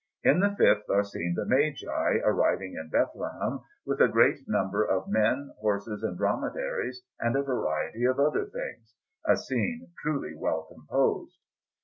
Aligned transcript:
In 0.23 0.39
the 0.39 0.55
fifth 0.57 0.89
are 0.89 1.03
seen 1.03 1.35
the 1.35 1.45
Magi 1.45 2.17
arriving 2.25 2.73
in 2.73 2.89
Bethlehem 2.89 3.59
with 3.85 4.01
a 4.01 4.07
great 4.07 4.39
number 4.49 4.83
of 4.83 5.07
men, 5.07 5.51
horses, 5.59 6.01
and 6.01 6.17
dromedaries, 6.17 7.03
and 7.19 7.35
a 7.35 7.43
variety 7.43 8.05
of 8.05 8.19
other 8.19 8.45
things 8.47 8.95
a 9.27 9.37
scene 9.37 9.89
truly 10.03 10.33
well 10.35 10.63
composed. 10.63 11.37